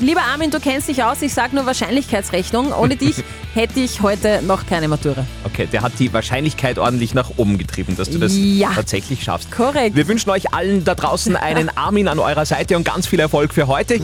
Lieber 0.01 0.22
Armin, 0.22 0.50
du 0.50 0.60
kennst 0.60 0.88
dich 0.88 1.03
aus, 1.03 1.22
ich 1.22 1.34
sage 1.34 1.56
nur 1.56 1.65
Wahrscheinlichkeitsrechnung. 1.65 2.72
Ohne 2.72 2.96
dich 2.96 3.18
hätte 3.53 3.79
ich 3.82 4.01
heute 4.01 4.41
noch 4.44 4.65
keine 4.65 4.88
Matura. 4.88 5.25
Okay, 5.44 5.68
der 5.72 5.82
hat 5.82 5.94
die 6.00 6.13
Wahrscheinlichkeit 6.13 6.79
ordentlich 6.79 7.13
nach 7.13 7.32
oben 7.38 7.58
getrieben, 7.58 7.98
dass 7.98 8.10
du 8.10 8.18
das 8.18 8.32
Ja. 8.36 8.72
tatsächlich 8.74 9.24
schaffst. 9.24 9.51
Korrekt. 9.51 9.96
Wir 9.98 10.08
wünschen 10.08 10.29
euch 10.29 10.53
allen 10.53 10.86
da 10.86 10.96
draußen 10.96 11.36
einen 11.36 11.70
Armin 11.75 12.08
an 12.08 12.20
eurer 12.20 12.46
Seite 12.46 12.77
und 12.77 12.86
ganz 12.86 13.08
viel 13.08 13.20
Erfolg 13.20 13.53
für 13.53 13.68
heute. 13.68 14.00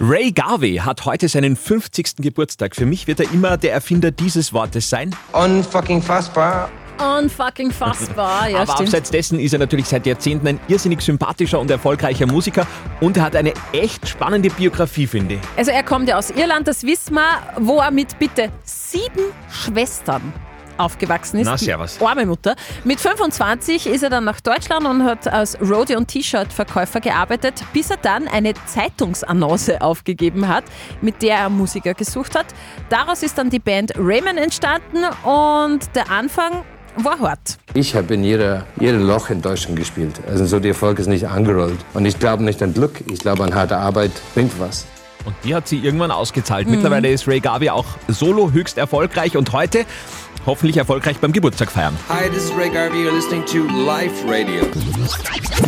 Ray 0.00 0.30
Garvey 0.30 0.76
hat 0.76 1.04
heute 1.04 1.28
seinen 1.28 1.56
50. 1.56 2.16
Geburtstag. 2.18 2.76
Für 2.76 2.86
mich 2.86 3.06
wird 3.08 3.18
er 3.20 3.30
immer 3.32 3.56
der 3.56 3.72
Erfinder 3.72 4.10
dieses 4.12 4.52
Wortes 4.52 4.88
sein. 4.88 5.14
Unfucking 5.32 6.02
fassbar. 6.02 6.70
Unfucking 6.98 7.70
fassbar, 7.70 8.48
ja 8.48 8.58
Aber 8.58 8.72
stimmt. 8.72 8.88
abseits 8.88 9.10
dessen 9.10 9.38
ist 9.38 9.52
er 9.52 9.58
natürlich 9.58 9.86
seit 9.86 10.06
Jahrzehnten 10.06 10.46
ein 10.48 10.60
irrsinnig 10.68 11.00
sympathischer 11.00 11.60
und 11.60 11.70
erfolgreicher 11.70 12.26
Musiker 12.26 12.66
und 13.00 13.16
er 13.16 13.22
hat 13.24 13.36
eine 13.36 13.52
echt 13.72 14.08
spannende 14.08 14.50
Biografie, 14.50 15.06
finde 15.06 15.34
ich. 15.36 15.40
Also 15.56 15.70
er 15.70 15.82
kommt 15.82 16.08
ja 16.08 16.18
aus 16.18 16.30
Irland, 16.30 16.66
das 16.66 16.82
wissen 16.82 17.14
wir, 17.14 17.22
wo 17.58 17.78
er 17.78 17.90
mit 17.90 18.18
bitte 18.18 18.50
sieben 18.64 19.24
Schwestern 19.50 20.32
aufgewachsen 20.76 21.40
ist. 21.40 21.46
Na, 21.46 21.56
Die 21.56 21.64
servus. 21.64 22.00
Arme 22.00 22.24
Mutter. 22.24 22.54
Mit 22.84 23.00
25 23.00 23.86
ist 23.88 24.02
er 24.04 24.10
dann 24.10 24.22
nach 24.24 24.40
Deutschland 24.40 24.86
und 24.86 25.02
hat 25.04 25.26
als 25.26 25.60
Roadie- 25.60 25.96
und 25.96 26.06
T-Shirt-Verkäufer 26.06 27.00
gearbeitet, 27.00 27.64
bis 27.72 27.90
er 27.90 27.96
dann 27.96 28.28
eine 28.28 28.54
Zeitungsannonce 28.66 29.80
aufgegeben 29.80 30.46
hat, 30.48 30.62
mit 31.00 31.20
der 31.22 31.36
er 31.36 31.48
Musiker 31.50 31.94
gesucht 31.94 32.36
hat. 32.38 32.46
Daraus 32.90 33.22
ist 33.24 33.38
dann 33.38 33.50
die 33.50 33.58
Band 33.58 33.92
Raymond 33.96 34.38
entstanden 34.38 35.04
und 35.24 35.80
der 35.96 36.10
Anfang 36.12 36.64
war 36.96 37.18
hart. 37.20 37.58
Ich 37.74 37.94
habe 37.94 38.14
in 38.14 38.24
jeder, 38.24 38.66
jedem 38.80 39.06
Loch 39.06 39.30
in 39.30 39.42
Deutschland 39.42 39.78
gespielt. 39.78 40.20
Also 40.26 40.46
so 40.46 40.58
der 40.60 40.70
Erfolg 40.70 40.98
ist 40.98 41.06
nicht 41.06 41.26
angerollt. 41.26 41.78
Und 41.94 42.06
ich 42.06 42.18
glaube 42.18 42.42
nicht 42.42 42.62
an 42.62 42.74
Glück, 42.74 43.00
ich 43.10 43.20
glaube 43.20 43.44
an 43.44 43.54
harte 43.54 43.76
Arbeit 43.76 44.12
bringt 44.34 44.58
was. 44.58 44.86
Und 45.24 45.34
die 45.44 45.54
hat 45.54 45.68
sie 45.68 45.78
irgendwann 45.78 46.10
ausgezahlt. 46.10 46.66
Mhm. 46.66 46.74
Mittlerweile 46.74 47.10
ist 47.10 47.28
Ray 47.28 47.40
Garvey 47.40 47.70
auch 47.70 47.86
solo 48.08 48.52
höchst 48.52 48.78
erfolgreich 48.78 49.36
und 49.36 49.52
heute 49.52 49.84
hoffentlich 50.46 50.76
erfolgreich 50.76 51.18
beim 51.18 51.32
Geburtstag 51.32 51.70
feiern. 51.70 51.96
Hi, 52.08 52.28
this 52.30 52.44
is 52.44 52.56
Ray 52.56 52.70
Garvey. 52.70 53.04
You're 53.04 53.14
listening 53.14 53.44
to 53.46 53.66
Live 53.84 54.12
Radio. 54.26 54.64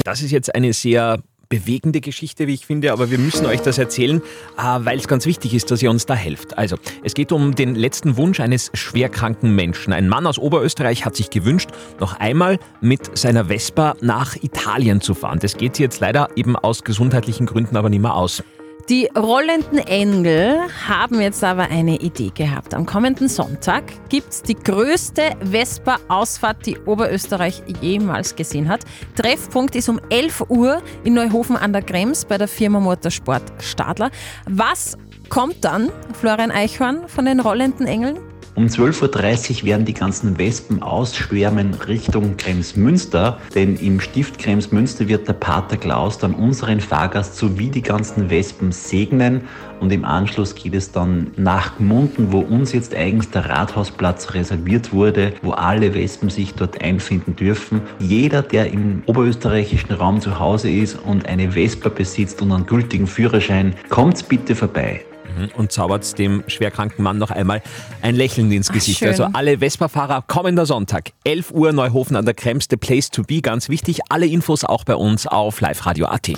Das 0.04 0.22
ist 0.22 0.30
jetzt 0.30 0.54
eine 0.54 0.72
sehr 0.72 1.18
bewegende 1.50 2.00
Geschichte, 2.00 2.46
wie 2.46 2.54
ich 2.54 2.64
finde, 2.64 2.92
aber 2.92 3.10
wir 3.10 3.18
müssen 3.18 3.44
euch 3.44 3.60
das 3.60 3.76
erzählen, 3.76 4.22
äh, 4.56 4.62
weil 4.62 4.98
es 4.98 5.08
ganz 5.08 5.26
wichtig 5.26 5.52
ist, 5.52 5.70
dass 5.70 5.82
ihr 5.82 5.90
uns 5.90 6.06
da 6.06 6.14
helft. 6.14 6.56
Also, 6.56 6.76
es 7.02 7.12
geht 7.12 7.32
um 7.32 7.56
den 7.56 7.74
letzten 7.74 8.16
Wunsch 8.16 8.38
eines 8.38 8.70
schwerkranken 8.72 9.54
Menschen. 9.54 9.92
Ein 9.92 10.08
Mann 10.08 10.28
aus 10.28 10.38
Oberösterreich 10.38 11.04
hat 11.04 11.16
sich 11.16 11.28
gewünscht, 11.28 11.70
noch 11.98 12.18
einmal 12.20 12.60
mit 12.80 13.18
seiner 13.18 13.46
Vespa 13.46 13.96
nach 14.00 14.36
Italien 14.36 15.00
zu 15.00 15.12
fahren. 15.12 15.40
Das 15.40 15.56
geht 15.56 15.80
jetzt 15.80 15.98
leider 15.98 16.28
eben 16.36 16.54
aus 16.54 16.84
gesundheitlichen 16.84 17.46
Gründen 17.46 17.76
aber 17.76 17.90
nicht 17.90 18.00
mehr 18.00 18.14
aus. 18.14 18.44
Die 18.88 19.08
rollenden 19.16 19.78
Engel 19.78 20.60
haben 20.88 21.20
jetzt 21.20 21.44
aber 21.44 21.64
eine 21.64 21.96
Idee 22.00 22.30
gehabt. 22.34 22.74
Am 22.74 22.86
kommenden 22.86 23.28
Sonntag 23.28 23.84
gibt 24.08 24.30
es 24.30 24.42
die 24.42 24.54
größte 24.54 25.36
Vespa-Ausfahrt, 25.50 26.66
die 26.66 26.78
Oberösterreich 26.78 27.62
jemals 27.80 28.34
gesehen 28.34 28.68
hat. 28.68 28.84
Treffpunkt 29.16 29.76
ist 29.76 29.88
um 29.88 30.00
11 30.08 30.44
Uhr 30.48 30.82
in 31.04 31.14
Neuhofen 31.14 31.56
an 31.56 31.72
der 31.72 31.82
Krems 31.82 32.24
bei 32.24 32.38
der 32.38 32.48
Firma 32.48 32.80
Motorsport 32.80 33.42
Stadler. 33.60 34.10
Was 34.48 34.96
kommt 35.28 35.64
dann, 35.64 35.90
Florian 36.18 36.50
Eichhorn, 36.50 37.08
von 37.08 37.24
den 37.24 37.40
rollenden 37.40 37.86
Engeln? 37.86 38.29
Um 38.56 38.66
12.30 38.66 39.60
Uhr 39.60 39.66
werden 39.66 39.86
die 39.86 39.94
ganzen 39.94 40.36
Wespen 40.36 40.82
ausschwärmen 40.82 41.74
Richtung 41.74 42.36
Kremsmünster, 42.36 43.38
denn 43.54 43.76
im 43.76 44.00
Stift 44.00 44.38
Kremsmünster 44.38 45.08
wird 45.08 45.28
der 45.28 45.34
Pater 45.34 45.76
Klaus 45.76 46.18
dann 46.18 46.34
unseren 46.34 46.80
Fahrgast 46.80 47.36
sowie 47.36 47.68
die 47.68 47.82
ganzen 47.82 48.28
Wespen 48.28 48.72
segnen 48.72 49.42
und 49.80 49.92
im 49.92 50.04
Anschluss 50.04 50.54
geht 50.54 50.74
es 50.74 50.92
dann 50.92 51.28
nach 51.36 51.78
Gmunden, 51.78 52.32
wo 52.32 52.40
uns 52.40 52.72
jetzt 52.72 52.94
eigens 52.94 53.30
der 53.30 53.48
Rathausplatz 53.48 54.34
reserviert 54.34 54.92
wurde, 54.92 55.32
wo 55.42 55.52
alle 55.52 55.94
Wespen 55.94 56.28
sich 56.28 56.54
dort 56.54 56.82
einfinden 56.82 57.36
dürfen. 57.36 57.80
Jeder, 57.98 58.42
der 58.42 58.72
im 58.72 59.02
oberösterreichischen 59.06 59.92
Raum 59.92 60.20
zu 60.20 60.38
Hause 60.38 60.70
ist 60.70 60.98
und 60.98 61.26
eine 61.26 61.52
Vespa 61.52 61.88
besitzt 61.88 62.42
und 62.42 62.52
einen 62.52 62.66
gültigen 62.66 63.06
Führerschein, 63.06 63.74
kommt 63.88 64.28
bitte 64.28 64.54
vorbei. 64.54 65.02
Mhm, 65.36 65.48
Und 65.56 65.72
zaubert 65.72 66.18
dem 66.18 66.42
schwerkranken 66.46 67.02
Mann 67.02 67.18
noch 67.18 67.30
einmal 67.30 67.62
ein 68.02 68.14
Lächeln 68.16 68.50
ins 68.52 68.70
Gesicht. 68.70 68.98
schön. 68.98 69.08
Also 69.08 69.24
alle 69.32 69.58
Vespa-Fahrer 69.58 70.24
kommender 70.26 70.66
Sonntag, 70.66 71.12
11 71.24 71.50
Uhr 71.52 71.72
Neuhofen 71.72 72.16
an 72.16 72.24
der 72.24 72.34
Krems, 72.34 72.66
the 72.70 72.76
place 72.76 73.10
to 73.10 73.22
be, 73.22 73.40
ganz 73.40 73.68
wichtig. 73.68 74.00
Alle 74.08 74.26
Infos 74.26 74.64
auch 74.64 74.84
bei 74.84 74.96
uns 74.96 75.26
auf 75.26 75.60
liveradio.at. 75.60 76.30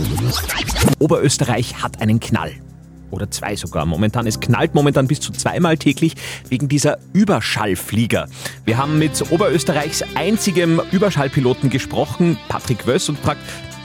Oberösterreich 0.99 1.83
hat 1.83 2.01
einen 2.01 2.21
Knall. 2.21 2.53
Oder 3.11 3.31
zwei 3.31 3.57
sogar. 3.57 3.85
Momentan, 3.85 4.27
es 4.27 4.41
knallt 4.41 4.75
momentan 4.75 5.07
bis 5.07 5.21
zu 5.21 5.33
zweimal 5.33 5.77
täglich 5.77 6.15
wegen 6.49 6.69
dieser 6.69 6.97
Überschallflieger. 7.13 8.27
Wir 8.65 8.79
haben 8.79 8.99
mit 8.99 9.31
Oberösterreichs 9.31 10.03
einzigem 10.15 10.81
Überschallpiloten 10.93 11.69
gesprochen, 11.69 12.39
Patrick 12.49 12.87
Wöss, 12.87 13.11
und 13.11 13.19
fragt, 13.19 13.41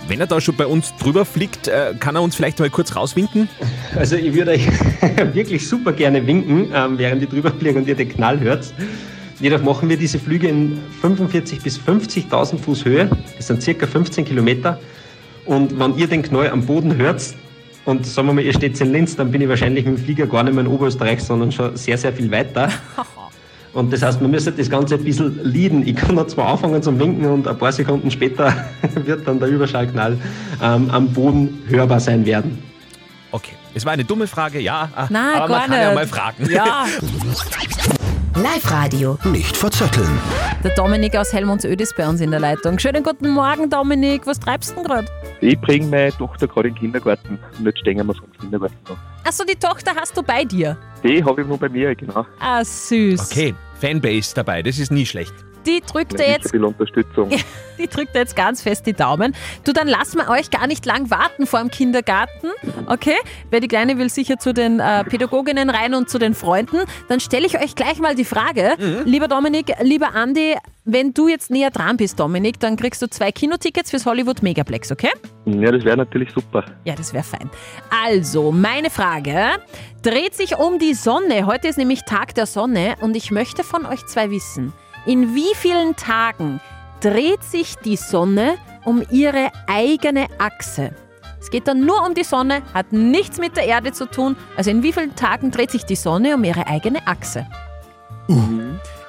wenn 0.07 0.19
er 0.19 0.27
da 0.27 0.39
schon 0.41 0.55
bei 0.55 0.65
uns 0.65 0.95
drüber 0.97 1.25
fliegt, 1.25 1.67
äh, 1.67 1.93
kann 1.99 2.15
er 2.15 2.21
uns 2.21 2.35
vielleicht 2.35 2.59
mal 2.59 2.69
kurz 2.69 2.95
rauswinken? 2.95 3.49
Also 3.95 4.15
ich 4.15 4.33
würde 4.33 4.51
euch 4.51 4.67
wirklich 5.33 5.67
super 5.67 5.91
gerne 5.93 6.25
winken, 6.25 6.71
ähm, 6.73 6.97
während 6.97 7.21
ihr 7.21 7.27
drüber 7.27 7.51
fliegen 7.51 7.77
und 7.77 7.87
ihr 7.87 7.95
den 7.95 8.09
Knall 8.09 8.39
hört. 8.39 8.73
Jedoch 9.39 9.61
machen 9.61 9.87
wir 9.87 9.97
diese 9.97 10.17
Flüge 10.17 10.47
in 10.47 10.79
45.000 11.03 11.61
bis 11.61 11.79
50.000 11.79 12.57
Fuß 12.57 12.85
Höhe. 12.85 13.09
Das 13.35 13.47
sind 13.47 13.61
circa 13.61 13.85
15 13.85 14.25
Kilometer. 14.25 14.79
Und 15.45 15.79
wenn 15.79 15.95
ihr 15.97 16.07
den 16.07 16.23
Knall 16.23 16.49
am 16.49 16.65
Boden 16.65 16.97
hört 16.97 17.21
und 17.85 18.05
sagen 18.05 18.27
wir 18.27 18.33
mal, 18.33 18.43
ihr 18.43 18.53
steht 18.53 18.79
in 18.81 18.91
Linz, 18.91 19.15
dann 19.15 19.31
bin 19.31 19.41
ich 19.41 19.47
wahrscheinlich 19.47 19.85
mit 19.85 19.97
dem 19.97 20.03
Flieger 20.03 20.27
gar 20.27 20.43
nicht 20.43 20.53
mehr 20.53 20.65
in 20.65 20.71
Oberösterreich, 20.71 21.23
sondern 21.23 21.51
schon 21.51 21.75
sehr, 21.77 21.97
sehr 21.97 22.13
viel 22.13 22.31
weiter. 22.31 22.69
Und 23.73 23.93
das 23.93 24.01
heißt, 24.01 24.21
man 24.21 24.31
müsste 24.31 24.51
das 24.51 24.69
Ganze 24.69 24.95
ein 24.95 25.03
bisschen 25.03 25.39
leaden. 25.43 25.87
Ich 25.87 25.95
kann 25.95 26.15
noch 26.15 26.27
zwar 26.27 26.47
anfangen 26.49 26.81
zum 26.81 26.99
Winken 26.99 27.25
und 27.25 27.47
ein 27.47 27.57
paar 27.57 27.71
Sekunden 27.71 28.09
später 28.09 28.53
wird 29.05 29.27
dann 29.27 29.39
der 29.39 29.49
Überschallknall 29.49 30.17
ähm, 30.61 30.89
am 30.89 31.09
Boden 31.09 31.63
hörbar 31.67 31.99
sein 31.99 32.25
werden. 32.25 32.57
Okay, 33.31 33.53
es 33.73 33.85
war 33.85 33.91
eine 33.91 34.05
dumme 34.05 34.25
Frage, 34.27 34.59
ja. 34.59 34.89
Na, 35.09 35.43
aber 35.43 35.47
gar 35.47 35.59
man 35.59 35.69
kann 35.69 35.79
ja 35.79 35.85
nicht. 35.87 35.95
mal 35.95 36.07
fragen. 36.07 36.49
Ja. 36.49 36.85
Live-Radio. 38.37 39.17
Nicht 39.25 39.57
verzetteln. 39.57 40.19
Der 40.63 40.75
Dominik 40.75 41.15
aus 41.15 41.33
Helmundsöd 41.33 41.81
ist 41.81 41.97
bei 41.97 42.07
uns 42.07 42.21
in 42.21 42.29
der 42.29 42.39
Leitung. 42.39 42.77
Schönen 42.77 43.01
guten 43.01 43.31
Morgen, 43.31 43.67
Dominik. 43.67 44.27
Was 44.27 44.39
treibst 44.39 44.69
du 44.69 44.75
denn 44.75 44.83
gerade? 44.83 45.07
Ich 45.41 45.59
bringe 45.59 45.87
meine 45.87 46.11
Tochter 46.11 46.47
gerade 46.47 46.67
in 46.67 46.75
den 46.75 46.79
Kindergarten 46.79 47.39
und 47.57 47.65
jetzt 47.65 47.79
stehen 47.79 47.97
wir 47.97 48.13
vom 48.13 48.31
Kindergarten 48.39 48.77
noch. 48.87 48.97
Achso, 49.25 49.43
die 49.43 49.55
Tochter 49.55 49.95
hast 49.95 50.15
du 50.15 50.21
bei 50.21 50.43
dir. 50.43 50.77
Die 51.03 51.23
habe 51.23 51.41
ich 51.41 51.47
nur 51.47 51.57
bei 51.57 51.67
mir, 51.67 51.95
genau. 51.95 52.27
Ah, 52.39 52.63
süß. 52.63 53.31
Okay, 53.31 53.55
Fanbase 53.81 54.35
dabei, 54.35 54.61
das 54.61 54.77
ist 54.77 54.91
nie 54.91 55.07
schlecht. 55.07 55.33
Die 55.67 55.81
drückt 55.81 56.19
er 56.19 56.31
jetzt 56.31 56.53
Unterstützung. 56.53 57.29
die 57.77 57.87
drückt 57.87 58.15
jetzt 58.15 58.35
ganz 58.35 58.61
fest 58.61 58.85
die 58.87 58.93
Daumen. 58.93 59.35
Du, 59.63 59.73
dann 59.73 59.87
lassen 59.87 60.17
wir 60.17 60.29
euch 60.29 60.49
gar 60.49 60.67
nicht 60.67 60.85
lang 60.85 61.11
warten 61.11 61.45
vor 61.45 61.59
dem 61.59 61.69
Kindergarten, 61.69 62.47
okay? 62.87 63.17
Weil 63.51 63.59
die 63.59 63.67
Kleine 63.67 63.97
will 63.97 64.09
sicher 64.09 64.37
zu 64.37 64.53
den 64.53 64.79
äh, 64.79 65.03
Pädagoginnen 65.03 65.69
rein 65.69 65.93
und 65.93 66.09
zu 66.09 66.17
den 66.17 66.33
Freunden. 66.33 66.77
Dann 67.09 67.19
stelle 67.19 67.45
ich 67.45 67.59
euch 67.59 67.75
gleich 67.75 67.99
mal 67.99 68.15
die 68.15 68.25
Frage, 68.25 68.75
lieber 69.05 69.27
Dominik, 69.27 69.73
lieber 69.81 70.15
Andi, 70.15 70.55
wenn 70.89 71.13
du 71.13 71.27
jetzt 71.27 71.51
näher 71.51 71.69
dran 71.69 71.97
bist, 71.97 72.17
Dominik, 72.17 72.61
dann 72.61 72.77
kriegst 72.77 73.01
du 73.01 73.09
zwei 73.09 73.31
Kinotickets 73.33 73.91
fürs 73.91 74.05
Hollywood 74.05 74.41
Megaplex, 74.41 74.91
okay? 74.91 75.09
Ja, 75.45 75.69
das 75.71 75.83
wäre 75.83 75.97
natürlich 75.97 76.31
super. 76.31 76.63
Ja, 76.85 76.95
das 76.95 77.13
wäre 77.13 77.25
fein. 77.25 77.49
Also, 78.05 78.53
meine 78.53 78.89
Frage 78.89 79.49
dreht 80.01 80.33
sich 80.33 80.57
um 80.57 80.79
die 80.79 80.93
Sonne. 80.93 81.45
Heute 81.45 81.67
ist 81.67 81.77
nämlich 81.77 82.03
Tag 82.03 82.35
der 82.35 82.45
Sonne 82.45 82.95
und 83.01 83.17
ich 83.17 83.31
möchte 83.31 83.65
von 83.65 83.85
euch 83.85 84.05
zwei 84.05 84.31
wissen, 84.31 84.71
in 85.07 85.33
wie 85.35 85.55
vielen 85.55 85.95
Tagen 85.95 86.59
dreht 86.99 87.43
sich 87.43 87.75
die 87.83 87.95
Sonne 87.95 88.55
um 88.85 89.03
ihre 89.09 89.49
eigene 89.67 90.27
Achse? 90.37 90.91
Es 91.39 91.49
geht 91.51 91.67
dann 91.67 91.85
nur 91.85 92.05
um 92.05 92.13
die 92.13 92.23
Sonne, 92.23 92.61
hat 92.73 92.91
nichts 92.91 93.37
mit 93.37 93.55
der 93.55 93.65
Erde 93.65 93.91
zu 93.93 94.05
tun. 94.05 94.35
Also 94.57 94.69
in 94.71 94.83
wie 94.83 94.91
vielen 94.91 95.15
Tagen 95.15 95.51
dreht 95.51 95.71
sich 95.71 95.85
die 95.85 95.95
Sonne 95.95 96.35
um 96.35 96.43
ihre 96.43 96.67
eigene 96.67 97.05
Achse? 97.07 97.45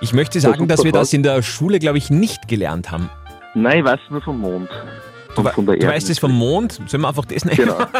Ich 0.01 0.13
möchte 0.13 0.39
sagen, 0.41 0.69
dass 0.69 0.85
wir 0.85 0.93
das 0.93 1.13
in 1.13 1.23
der 1.23 1.43
Schule, 1.43 1.79
glaube 1.79 1.99
ich, 1.99 2.11
nicht 2.11 2.47
gelernt 2.47 2.91
haben. 2.93 3.11
Nein, 3.55 3.79
ich 3.81 3.85
weiß 3.85 3.99
nur 4.11 4.21
vom 4.23 4.39
Mond. 4.41 4.69
Du, 5.35 5.43
von 5.43 5.67
der 5.67 5.77
du 5.77 5.83
Erde. 5.83 5.95
weißt 5.95 6.11
es 6.11 6.19
vom 6.19 6.33
Mond? 6.33 6.81
Sollen 6.87 7.03
wir 7.03 7.09
einfach 7.09 7.25
das 7.25 7.45
nehmen? 7.45 7.57
Genau. 7.57 7.77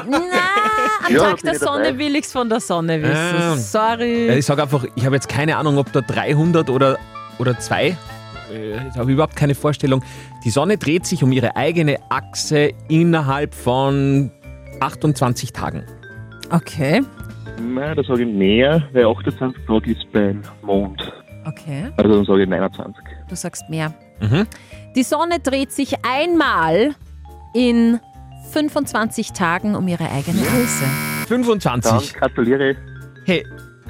Am 1.07 1.15
Ja, 1.15 1.21
Tag 1.21 1.41
der 1.43 1.53
ich 1.55 1.59
dabei. 1.59 1.59
Sonne 1.59 1.99
will 1.99 2.15
ich 2.17 2.25
es 2.27 2.33
von 2.33 2.49
der 2.49 2.61
Sonne 2.61 3.03
wissen. 3.03 3.15
Ah. 3.17 3.57
Sorry. 3.57 4.29
Ich 4.39 4.47
sage 4.47 4.63
einfach, 4.63 4.85
ich 4.95 5.05
habe 5.05 5.15
jetzt 5.17 5.29
keine 5.29 5.57
Ahnung, 5.57 5.79
ob 5.79 5.91
da 5.93 6.01
300 6.01 6.69
oder, 6.71 6.99
oder 7.39 7.59
zwei. 7.59 7.97
Äh, 8.53 8.89
Ich 8.89 8.97
habe 8.97 9.13
überhaupt 9.13 9.37
keine 9.37 9.55
Vorstellung. 9.55 10.03
Die 10.45 10.51
Sonne 10.51 10.79
dreht 10.79 11.07
sich 11.07 11.23
um 11.23 11.33
ihre 11.33 11.57
eigene 11.57 11.97
Achse 12.09 12.73
innerhalb 12.89 13.55
von 13.55 14.31
28 14.81 15.53
Tagen. 15.53 15.85
Okay. 16.51 17.03
Nein, 17.61 17.97
da 17.97 18.03
sage 18.05 18.23
ich 18.23 18.33
mehr, 18.35 18.83
weil 18.93 19.07
28 19.07 19.65
Tage 19.67 19.91
ist 19.93 20.13
beim 20.13 20.43
Mond. 20.63 21.13
Okay. 21.45 21.91
Also 21.97 22.15
dann 22.15 22.25
sage 22.25 22.43
ich 22.45 22.49
29. 22.49 23.03
Du 23.29 23.35
sagst 23.35 23.65
mehr. 23.69 23.93
Mhm. 24.21 24.47
Die 24.95 25.03
Sonne 25.03 25.41
dreht 25.41 25.73
sich 25.73 25.95
einmal 26.05 26.95
in 27.55 27.99
25 28.53 29.33
Tagen 29.33 29.75
um 29.75 29.87
ihre 29.89 30.11
eigene 30.11 30.41
Achse. 30.43 30.85
25. 31.27 31.91
Dann 32.13 32.21
gratuliere. 32.21 32.77
Hey, 33.27 33.45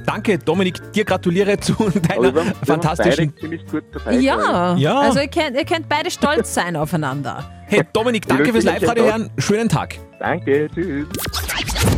danke 0.06 0.38
Dominik, 0.38 0.92
dir 0.92 1.04
gratuliere 1.04 1.58
zu 1.58 1.74
deiner 2.08 2.22
wir 2.22 2.34
waren- 2.34 2.52
fantastischen... 2.64 3.26
beide 3.32 3.40
ziemlich 3.40 3.66
gut 3.66 3.84
dabei. 3.92 4.14
Ja, 4.18 4.76
Ja. 4.76 5.00
also 5.00 5.20
ihr 5.20 5.28
könnt, 5.28 5.56
ihr 5.56 5.64
könnt 5.64 5.88
beide 5.88 6.10
stolz 6.10 6.54
sein 6.54 6.76
aufeinander. 6.76 7.44
Hey 7.66 7.82
Dominik, 7.92 8.26
danke 8.26 8.50
fürs 8.52 8.64
Live-Radio 8.64 9.04
hören. 9.04 9.30
Schönen 9.38 9.68
Tag. 9.68 9.96
Danke, 10.18 10.68
tschüss. 10.74 11.06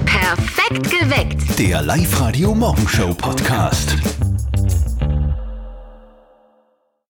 Perfekt 0.05 0.91
geweckt. 0.91 1.59
Der 1.59 1.83
Live-Radio 1.83 2.55
Morgenshow 2.55 3.15
Podcast. 3.15 3.97